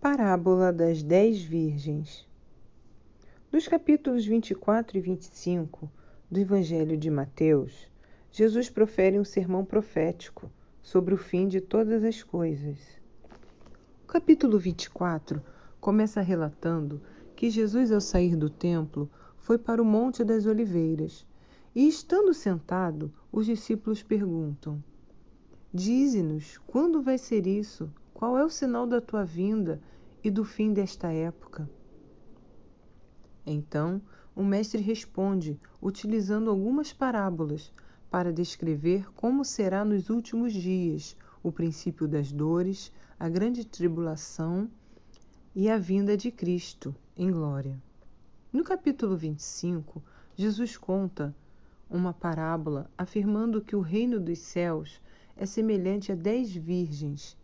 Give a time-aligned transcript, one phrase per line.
[0.00, 2.26] Parábola das Dez Virgens.
[3.52, 5.90] Dos capítulos 24 e 25
[6.30, 7.86] do Evangelho de Mateus,
[8.32, 10.50] Jesus profere um sermão profético
[10.80, 12.78] sobre o fim de todas as coisas.
[14.04, 15.42] O capítulo 24
[15.78, 17.02] começa relatando
[17.36, 19.06] que Jesus, ao sair do templo,
[19.36, 21.26] foi para o Monte das Oliveiras
[21.74, 24.82] e, estando sentado, os discípulos perguntam:
[25.74, 27.92] Dize-nos quando vai ser isso?
[28.20, 29.80] Qual é o sinal da tua vinda
[30.22, 31.66] e do fim desta época?
[33.46, 34.02] Então,
[34.36, 37.72] o mestre responde, utilizando algumas parábolas
[38.10, 44.70] para descrever como será nos últimos dias o princípio das dores, a grande tribulação
[45.54, 47.82] e a vinda de Cristo em glória.
[48.52, 50.02] No capítulo 25,
[50.36, 51.34] Jesus conta
[51.88, 55.00] uma parábola afirmando que o reino dos céus
[55.34, 57.39] é semelhante a dez virgens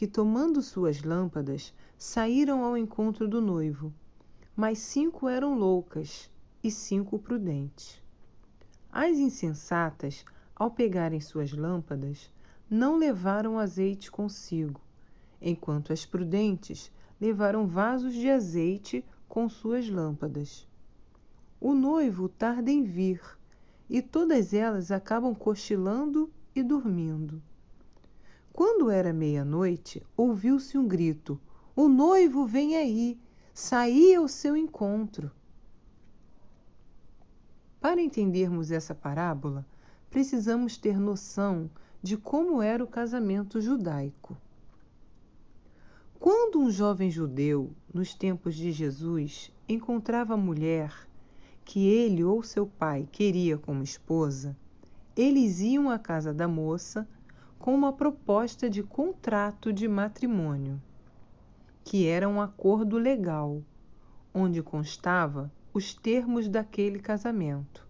[0.00, 3.92] que, tomando suas lâmpadas, saíram ao encontro do noivo.
[4.56, 6.30] Mas cinco eram loucas
[6.64, 8.02] e cinco prudentes.
[8.90, 10.24] As insensatas,
[10.56, 12.30] ao pegarem suas lâmpadas,
[12.70, 14.80] não levaram azeite consigo,
[15.38, 16.90] enquanto as prudentes
[17.20, 20.66] levaram vasos de azeite com suas lâmpadas.
[21.60, 23.20] O noivo tarda em vir,
[23.86, 27.42] e todas elas acabam cochilando e dormindo.
[28.52, 31.40] Quando era meia-noite, ouviu-se um grito:
[31.74, 33.18] O noivo vem aí!
[33.52, 35.30] Saí ao seu encontro.
[37.80, 39.66] Para entendermos essa parábola,
[40.08, 41.70] precisamos ter noção
[42.02, 44.36] de como era o casamento judaico.
[46.18, 51.08] Quando um jovem judeu, nos tempos de Jesus, encontrava a mulher
[51.64, 54.56] que ele ou seu pai queria como esposa,
[55.16, 57.08] eles iam à casa da moça
[57.60, 60.80] com uma proposta de contrato de matrimônio,
[61.84, 63.62] que era um acordo legal,
[64.32, 67.86] onde constava os termos daquele casamento.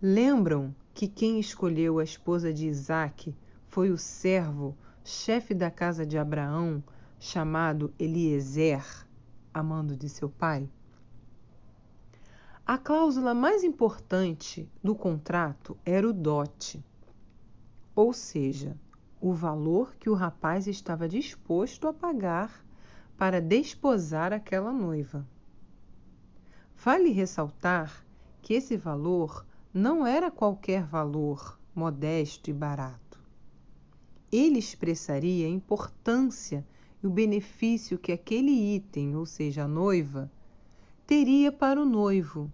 [0.00, 3.34] Lembram que quem escolheu a esposa de Isaque
[3.66, 6.84] foi o servo, chefe da casa de Abraão,
[7.18, 8.84] chamado Eliezer,
[9.54, 10.68] amando de seu pai?
[12.66, 16.84] A cláusula mais importante do contrato era o dote
[17.96, 18.78] ou seja,
[19.18, 22.62] o valor que o rapaz estava disposto a pagar
[23.16, 25.26] para desposar aquela noiva.
[26.76, 28.04] Vale ressaltar
[28.42, 33.18] que esse valor não era qualquer valor modesto e barato.
[34.30, 36.66] Ele expressaria a importância
[37.02, 40.30] e o benefício que aquele item, ou seja, a noiva,
[41.06, 42.52] teria para o noivo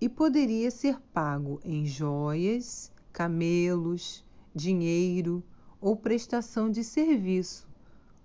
[0.00, 4.22] e poderia ser pago em joias camelos,
[4.54, 5.42] dinheiro
[5.80, 7.66] ou prestação de serviço,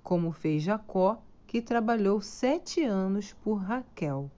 [0.04, 4.30] como fez Jacó, que trabalhou sete anos por Raquel.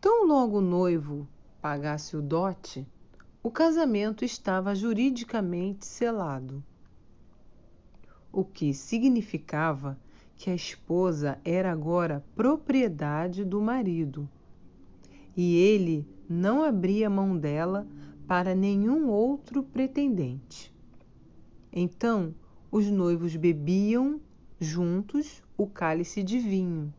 [0.00, 1.26] Tão logo o noivo
[1.60, 2.86] pagasse o dote,
[3.42, 6.62] o casamento estava juridicamente selado,
[8.32, 9.98] o que significava
[10.36, 14.28] que a esposa era agora propriedade do marido
[15.36, 17.86] e ele não abria mão dela
[18.26, 20.72] para nenhum outro pretendente.
[21.72, 22.34] Então
[22.70, 24.20] os noivos bebiam
[24.60, 26.92] juntos o cálice de vinho,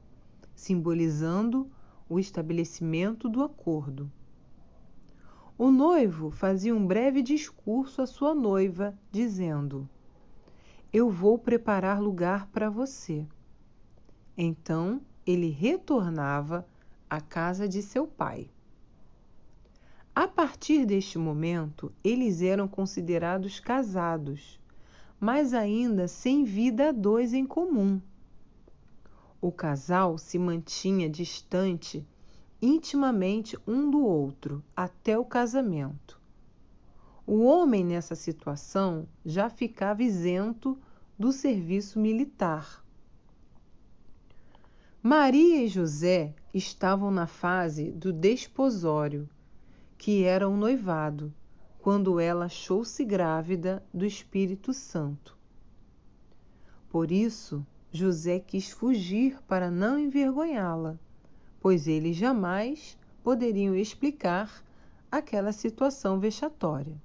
[0.55, 1.69] simbolizando
[2.09, 4.11] o estabelecimento do acordo.
[5.57, 9.87] O noivo fazia um breve discurso à sua noiva, dizendo:
[10.91, 13.25] Eu vou preparar lugar para você.
[14.35, 16.67] Então ele retornava
[17.11, 18.49] à casa de seu pai.
[20.15, 24.57] A partir deste momento, eles eram considerados casados,
[25.19, 28.01] mas ainda sem vida a dois em comum.
[29.41, 32.07] O casal se mantinha distante
[32.61, 36.17] intimamente um do outro até o casamento.
[37.27, 40.79] O homem nessa situação já ficava isento
[41.19, 42.81] do serviço militar.
[45.03, 49.27] Maria e José estavam na fase do desposório
[49.97, 51.33] que era um noivado,
[51.79, 55.35] quando ela achou-se grávida do Espírito Santo.
[56.87, 60.99] Por isso, José quis fugir para não envergonhá-la,
[61.59, 64.63] pois eles jamais poderiam explicar
[65.11, 67.01] aquela situação vexatória.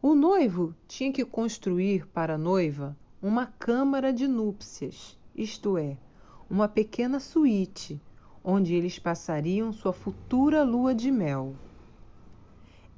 [0.00, 5.98] O noivo tinha que construir para a noiva uma câmara de núpcias, isto é,
[6.48, 8.00] uma pequena suíte
[8.42, 11.54] onde eles passariam sua futura lua de mel.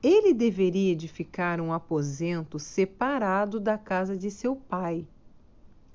[0.02, 5.06] ele deveria edificar um aposento separado da casa de seu pai.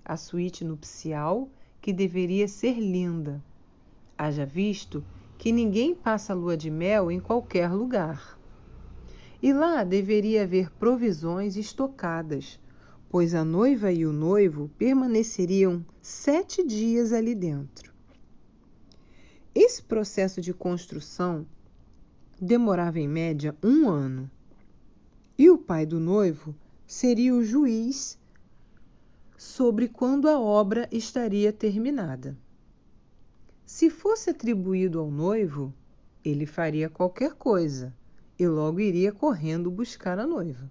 [0.04, 1.50] A suíte nupcial,
[1.80, 3.42] que deveria ser linda.
[4.18, 5.04] Haja visto
[5.38, 8.38] que ninguém passa lua de mel em qualquer lugar.
[9.42, 12.60] E lá deveria haver provisões estocadas,
[13.14, 17.94] pois a noiva e o noivo permaneceriam sete dias ali dentro.
[19.54, 21.46] Esse processo de construção
[22.42, 24.28] demorava em média um ano,
[25.38, 26.56] e o pai do noivo
[26.88, 28.18] seria o juiz
[29.38, 32.36] sobre quando a obra estaria terminada.
[33.64, 35.72] Se fosse atribuído ao noivo,
[36.26, 37.94] ele faria qualquer coisa
[38.40, 40.68] e logo iria correndo buscar a noiva.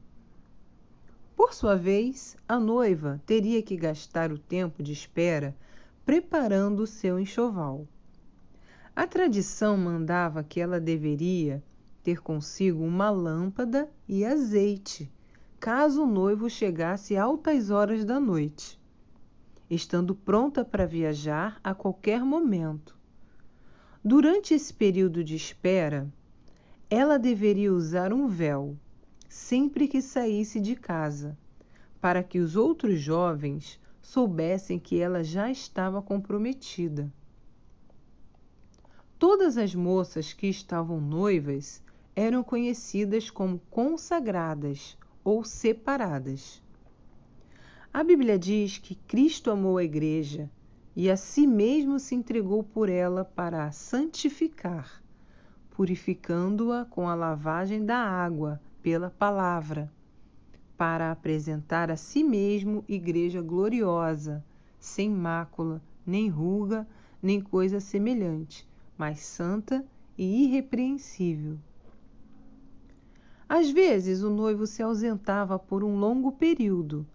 [1.43, 5.57] Por sua vez, a noiva teria que gastar o tempo de espera
[6.07, 7.85] preparando o seu enxoval.
[8.95, 11.61] A tradição mandava que ela deveria
[12.01, 15.11] ter consigo uma lâmpada e azeite,
[15.59, 18.81] caso o noivo chegasse altas horas da noite,
[19.69, 22.97] estando pronta para viajar a qualquer momento.
[24.03, 26.09] Durante esse período de espera,
[26.89, 28.79] ela deveria usar um véu
[29.33, 31.39] sempre que saísse de casa,
[32.03, 37.11] para que os outros jovens soubessem que ela já estava comprometida.
[39.19, 41.83] Todas as moças que estavam noivas
[42.15, 46.63] eram conhecidas como consagradas ou separadas.
[47.91, 50.51] A Bíblia diz que Cristo amou a igreja
[50.95, 55.03] e a si mesmo se entregou por ela para a santificar,
[55.71, 59.91] purificando-a com a lavagem da água pela palavra,
[60.77, 64.45] para apresentar a si mesmo igreja gloriosa,
[64.79, 66.87] sem mácula, nem ruga,
[67.23, 68.67] nem coisa semelhante,
[68.99, 69.85] mas santa
[70.19, 71.57] e irrepreensível.
[73.49, 77.07] Às vezes o noivo se ausentava por um longo período,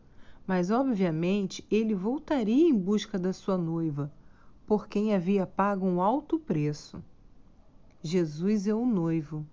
[0.46, 4.10] mas obviamente ele voltaria em busca da sua noiva,
[4.66, 7.04] por quem havia pago um alto preço.
[8.02, 9.46] Jesus é o noivo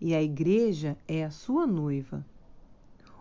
[0.00, 2.24] e a igreja é a sua noiva.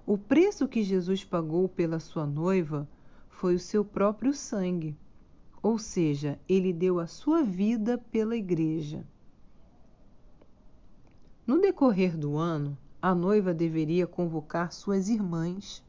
[0.06, 2.88] O preço que Jesus pagou pela sua noiva
[3.30, 4.98] foi o seu próprio sangue,
[5.62, 9.06] ou seja, ele deu a sua vida pela igreja.
[11.46, 15.84] No decorrer do ano, a noiva deveria convocar suas irmãs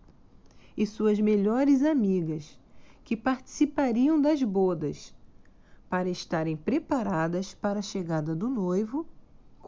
[0.76, 2.58] e suas melhores amigas,
[3.04, 5.14] que participariam das bodas,
[5.88, 9.06] para estarem preparadas para a chegada do noivo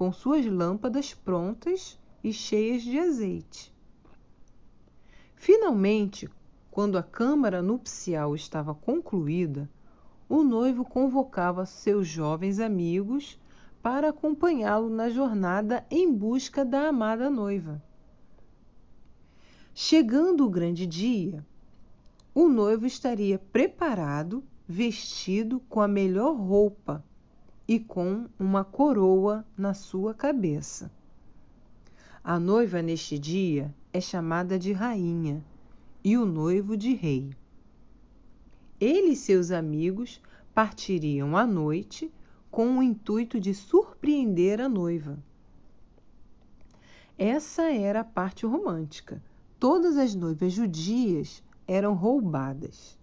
[0.02, 3.72] com suas lâmpadas prontas e cheias de azeite.
[5.36, 6.28] Finalmente,
[6.72, 9.70] quando a câmara nupcial estava concluída,
[10.28, 13.38] o noivo convocava seus jovens amigos
[13.80, 17.80] para acompanhá-lo na jornada em busca da amada noiva.
[19.72, 21.46] Chegando o grande dia,
[22.34, 27.04] o noivo estaria preparado, vestido com a melhor roupa
[27.66, 30.90] e com uma coroa na sua cabeça.
[32.22, 35.44] A noiva neste dia é chamada de rainha
[36.04, 37.30] e o noivo de rei.
[38.80, 40.20] Ele e seus amigos
[40.54, 42.12] partiriam à noite
[42.50, 45.18] com o intuito de surpreender a noiva.
[47.16, 49.22] Essa era a parte romântica.
[49.58, 52.98] Todas as noivas judias eram roubadas.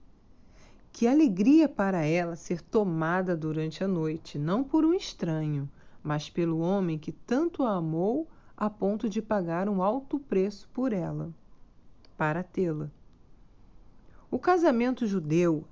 [0.92, 5.70] Que alegria para ela ser tomada durante a noite, não por um estranho,
[6.04, 8.28] mas pelo homem que tanto a amou
[8.58, 11.34] a ponto de pagar um alto preço por ela,
[12.18, 12.92] para tê-la.
[14.30, 15.64] O casamento judeu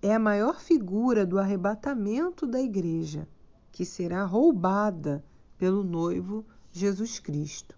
[0.00, 3.26] é a maior figura do arrebatamento da igreja,
[3.72, 5.24] que será roubada
[5.56, 7.76] pelo noivo Jesus Cristo.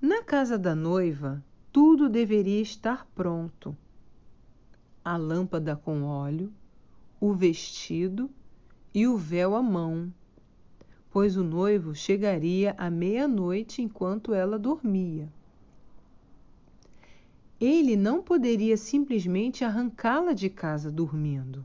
[0.00, 3.76] Na casa da noiva, tudo deveria estar pronto
[5.06, 6.52] a lâmpada com óleo,
[7.20, 8.28] o vestido
[8.92, 10.12] e o véu à mão,
[11.12, 15.32] pois o noivo chegaria à meia-noite enquanto ela dormia.
[17.60, 21.64] Ele não poderia simplesmente arrancá-la de casa dormindo.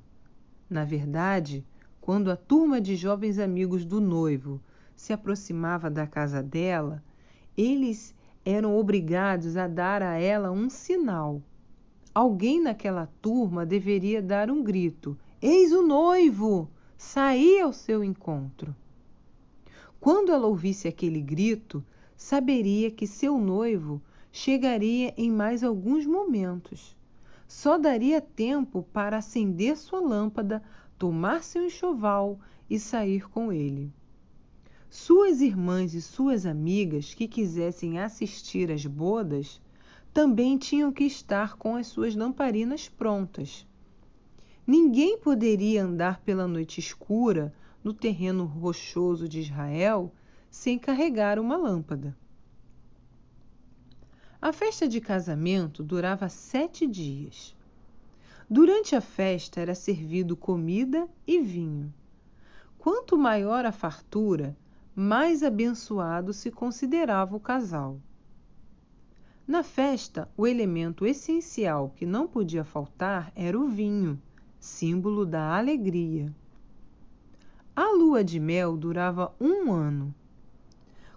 [0.70, 1.66] Na verdade,
[2.00, 4.62] quando a turma de jovens amigos do noivo
[4.96, 7.04] se aproximava da casa dela,
[7.58, 8.14] eles
[8.46, 11.42] eram obrigados a dar a ela um sinal
[12.14, 16.70] Alguém naquela turma deveria dar um grito: Eis o noivo!
[16.98, 18.76] Saí ao seu encontro.
[20.00, 21.84] Quando ela ouvisse aquele grito,
[22.18, 26.98] saberia que seu noivo chegaria em mais alguns momentos.
[27.48, 30.62] Só daria tempo para acender sua lâmpada,
[30.98, 32.40] tomar seu enxoval
[32.70, 33.92] e sair com ele.
[34.90, 39.62] Suas irmãs e suas amigas que quisessem assistir às bodas
[40.14, 43.66] também tinham que estar com as suas lamparinas prontas.
[44.68, 47.54] Ninguém poderia andar pela noite escura
[47.84, 50.14] no terreno rochoso de Israel
[50.50, 52.16] sem carregar uma lâmpada.
[54.42, 57.56] A festa de casamento durava sete dias.
[58.50, 61.94] Durante a festa era servido comida e vinho.
[62.78, 64.58] Quanto maior a fartura,
[64.94, 68.00] mais abençoado se considerava o casal.
[69.48, 74.22] Na festa, o elemento essencial que não podia faltar era o vinho,
[74.60, 76.34] símbolo da alegria.
[77.76, 80.14] A lua de mel durava um ano.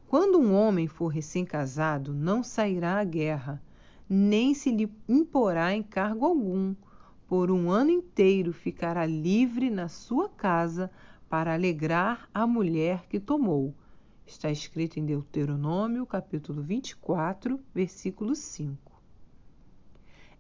[0.09, 3.63] Quando um homem for recém-casado, não sairá à guerra,
[4.09, 6.75] nem se lhe imporá encargo algum.
[7.27, 10.91] Por um ano inteiro ficará livre na sua casa
[11.29, 13.75] para alegrar a mulher que tomou.
[14.27, 18.93] Está escrito em Deuteronômio, capítulo 24, versículo 5.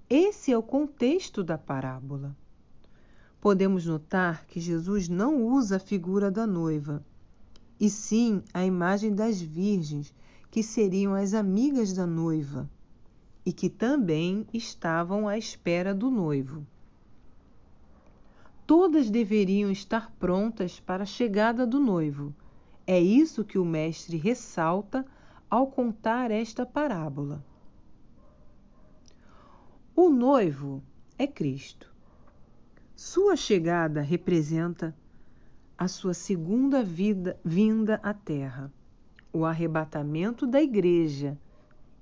[0.09, 2.37] Esse é o contexto da parábola.
[3.41, 7.05] Podemos notar que Jesus não usa a figura da noiva,
[7.79, 10.14] e sim a imagem das virgens,
[10.50, 12.71] que seriam as amigas da noiva
[13.45, 16.67] e que também estavam à espera do noivo
[18.67, 22.35] todas deveriam estar prontas para a chegada do noivo.
[22.87, 25.07] É isso que o Mestre ressalta
[25.49, 27.45] ao contar esta parábola.
[29.97, 30.83] O noivo
[31.17, 31.93] é Cristo.
[32.95, 34.95] Sua chegada representa
[35.79, 38.73] a sua segunda vida, vinda à terra,
[39.33, 41.38] o arrebatamento da igreja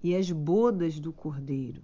[0.03, 1.83] e as bodas do Cordeiro.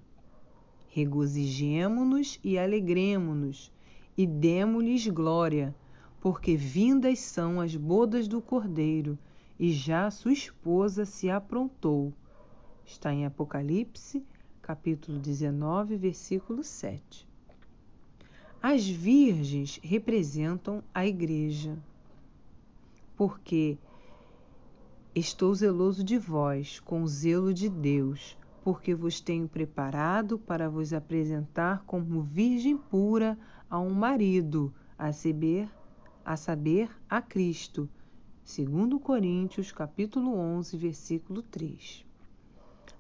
[0.89, 3.73] Regozijemo-nos e alegremo-nos
[4.17, 5.75] e demo-lhes glória,
[6.21, 9.19] porque vindas são as bodas do Cordeiro,
[9.59, 12.13] e já sua esposa se aprontou.
[12.87, 14.25] Está em Apocalipse,
[14.63, 17.27] capítulo 19, versículo 7.
[18.63, 21.77] As virgens representam a igreja,
[23.17, 23.79] porque
[25.15, 31.83] estou zeloso de vós, com zelo de Deus, porque vos tenho preparado para vos apresentar
[31.87, 33.39] como virgem pura
[33.71, 35.69] a um marido, a saber,
[36.29, 37.89] a saber, a Cristo.
[38.45, 42.05] Segundo Coríntios, capítulo 11, versículo 3.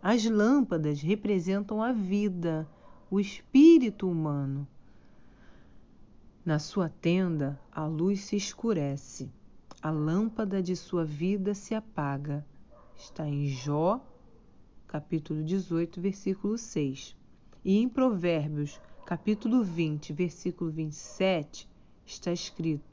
[0.02, 2.66] As lâmpadas representam a vida,
[3.10, 4.66] o espírito humano.
[6.42, 9.30] Na sua tenda, a luz se escurece,
[9.82, 12.46] a lâmpada de sua vida se apaga.
[12.96, 14.00] Está em Jó,
[14.86, 17.14] capítulo 18, versículo 6.
[17.62, 21.68] E em Provérbios, capítulo 20, versículo 27,
[22.06, 22.87] está escrito: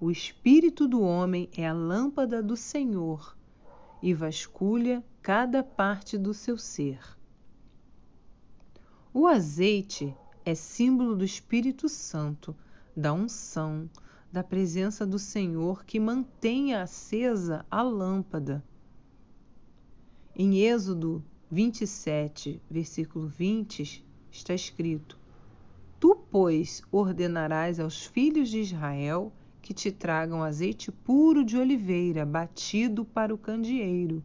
[0.00, 3.36] O espírito do homem é a lâmpada do Senhor
[4.02, 7.00] e vasculha cada parte do seu ser.
[9.12, 12.54] O azeite é símbolo do Espírito Santo,
[12.94, 13.88] da unção,
[14.30, 18.62] da presença do Senhor que mantém acesa a lâmpada.
[20.34, 25.16] Em Êxodo 27, versículo 20, está escrito:
[26.00, 29.32] Tu, pois, ordenarás aos filhos de Israel
[29.64, 34.22] que te tragam azeite puro de oliveira, batido para o candeeiro,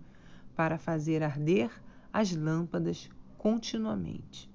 [0.53, 1.71] para fazer arder
[2.11, 4.51] as lâmpadas continuamente.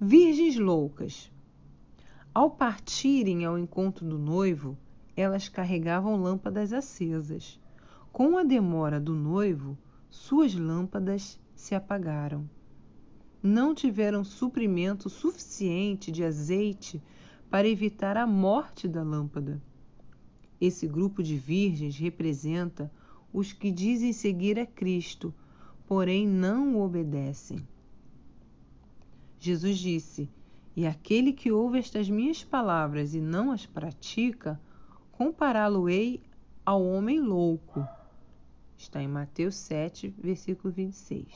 [0.00, 1.30] Virgens loucas.
[2.34, 4.76] Ao partirem ao encontro do noivo,
[5.16, 7.60] elas carregavam lâmpadas acesas.
[8.10, 9.78] Com a demora do noivo,
[10.10, 12.50] suas lâmpadas se apagaram
[13.46, 17.00] não tiveram suprimento suficiente de azeite
[17.50, 19.62] para evitar a morte da lâmpada.
[20.60, 22.90] Esse grupo de virgens representa
[23.32, 25.34] os que dizem seguir a Cristo,
[25.86, 27.58] porém não o obedecem.
[29.38, 30.28] Jesus disse:
[30.74, 34.60] E aquele que ouve estas minhas palavras e não as pratica,
[35.12, 36.22] compará-lo-ei
[36.64, 37.86] ao homem louco.
[38.76, 41.26] Está em Mateus 7, versículo 26.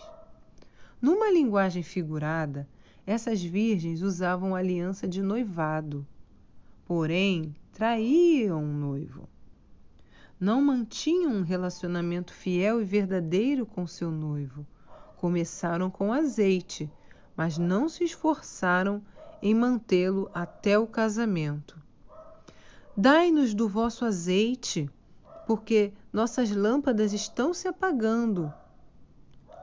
[1.01, 2.69] Numa linguagem figurada,
[3.07, 6.07] essas virgens usavam aliança de noivado,
[6.85, 9.29] porém traíam o noivo.
[10.39, 14.67] Não mantinham um relacionamento fiel e verdadeiro com seu noivo.
[15.17, 16.91] Começaram com azeite,
[17.37, 19.03] mas não se esforçaram
[19.43, 21.79] em mantê-lo até o casamento.
[22.97, 24.91] Dai-nos do vosso azeite,
[25.47, 28.53] porque nossas lâmpadas estão se apagando.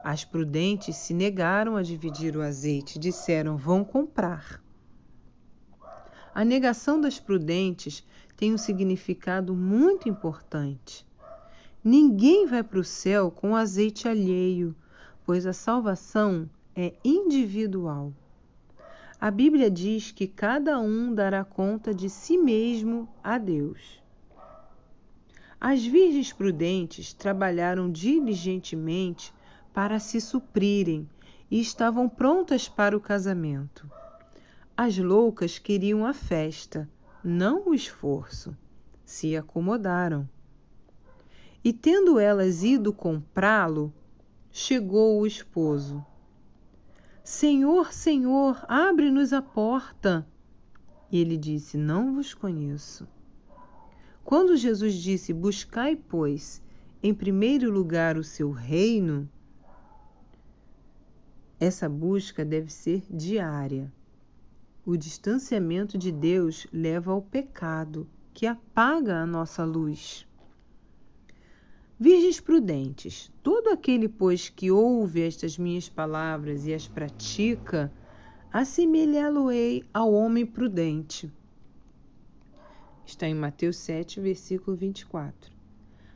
[0.02, 4.62] As prudentes se negaram a dividir o azeite, disseram: Vão comprar.
[6.34, 11.04] A negação das prudentes tem um significado muito importante.
[11.82, 14.74] Ninguém vai para o céu com azeite alheio,
[15.24, 18.12] pois a salvação é individual.
[19.20, 24.00] A Bíblia diz que cada um dará conta de si mesmo a Deus.
[25.60, 29.34] As virgens prudentes trabalharam diligentemente
[29.78, 31.08] para se suprirem
[31.48, 33.88] e estavam prontas para o casamento.
[34.76, 36.90] As loucas queriam a festa,
[37.22, 38.56] não o esforço.
[39.04, 40.28] Se acomodaram.
[41.62, 43.94] E tendo elas ido comprá-lo,
[44.50, 46.04] chegou o esposo.
[47.22, 50.26] Senhor, Senhor, abre-nos a porta.
[51.08, 53.06] E ele disse: Não vos conheço.
[54.24, 56.60] Quando Jesus disse: Buscai, pois,
[57.00, 59.30] em primeiro lugar o seu reino,
[61.60, 63.92] essa busca deve ser diária.
[64.86, 70.26] O distanciamento de Deus leva ao pecado, que apaga a nossa luz.
[72.00, 77.92] Virgens prudentes, todo aquele, pois, que ouve estas minhas palavras e as pratica,
[78.52, 81.30] assemelhá-lo-ei ao homem prudente.
[83.04, 85.50] Está em Mateus 7, versículo 24.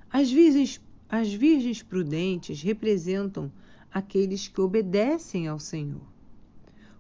[0.09, 3.51] As virgens, as virgens prudentes representam
[3.93, 6.03] aqueles que obedecem ao Senhor.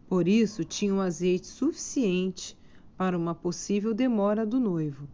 [0.06, 2.56] Por isso, tinham azeite suficiente
[2.96, 5.08] para uma possível demora do noivo.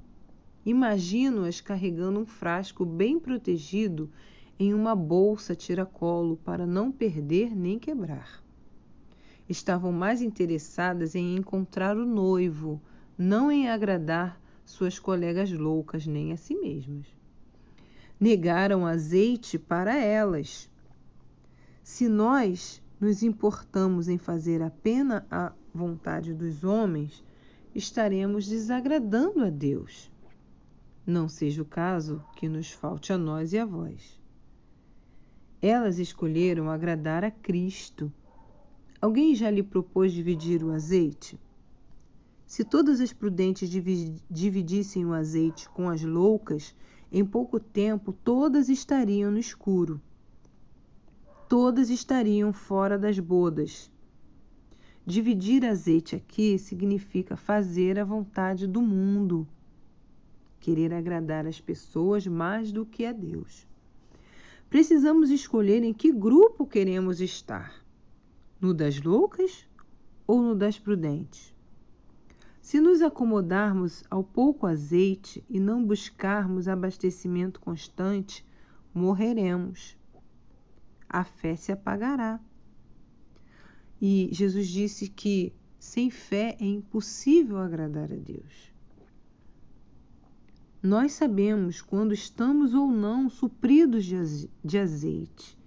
[0.66, 4.10] Imagino-as carregando um frasco bem protegido
[4.58, 8.42] em uma bolsa tiracolo para não perder nem quebrar.
[9.48, 12.82] Estavam mais interessadas em encontrar o noivo,
[13.16, 17.06] não em agradar suas colegas loucas nem a si mesmas.
[18.20, 20.68] Negaram azeite para elas.
[21.90, 27.24] Se nós nos importamos em fazer apenas a vontade dos homens,
[27.74, 30.12] estaremos desagradando a Deus.
[31.06, 34.20] Não seja o caso que nos falte a nós e a vós.
[35.62, 38.12] Elas escolheram agradar a Cristo.
[39.00, 41.40] Alguém já lhe propôs dividir o azeite?
[42.46, 43.70] Se todas as prudentes
[44.30, 46.76] dividissem o azeite com as loucas,
[47.10, 49.98] em pouco tempo todas estariam no escuro.
[51.48, 53.90] Todas estariam fora das bodas.
[55.06, 59.48] Dividir azeite aqui significa fazer a vontade do mundo
[60.60, 63.66] querer agradar as pessoas mais do que a Deus.
[64.68, 67.82] Precisamos escolher em que grupo queremos estar:
[68.60, 69.66] no das loucas
[70.26, 71.54] ou no das prudentes.
[72.60, 78.44] Se nos acomodarmos ao pouco azeite e não buscarmos abastecimento constante,
[78.92, 79.97] morreremos.
[81.08, 82.38] A fé se apagará.
[84.00, 88.72] E Jesus disse que sem fé é impossível agradar a Deus.
[90.82, 94.04] Nós sabemos quando estamos ou não supridos
[94.64, 95.58] de azeite.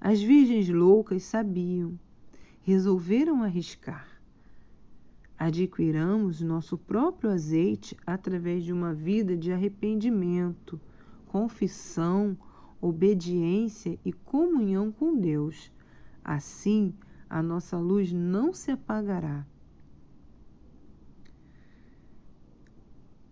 [0.00, 1.98] As virgens loucas sabiam,
[2.62, 4.08] resolveram arriscar.
[5.36, 10.80] Adquiramos nosso próprio azeite através de uma vida de arrependimento,
[11.26, 12.36] confissão,
[12.80, 15.70] obediência e comunhão com Deus.
[16.24, 16.94] Assim,
[17.28, 19.46] a nossa luz não se apagará.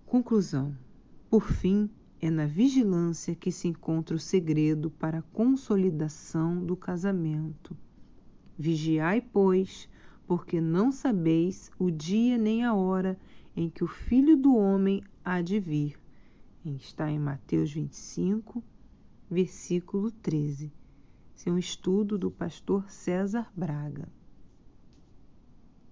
[0.07, 0.77] Conclusão.
[1.31, 7.77] Por fim, é na vigilância que se encontra o segredo para a consolidação do casamento.
[8.59, 9.89] Vigiai, pois,
[10.27, 13.19] porque não sabeis o dia nem a hora
[13.57, 15.99] em que o Filho do Homem há de vir.
[16.65, 18.63] Está em Mateus 25,
[19.31, 20.73] versículo 13.
[21.37, 24.09] Esse é um estudo do pastor César Braga.